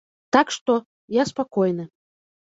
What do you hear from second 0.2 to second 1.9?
Так што, я спакойны.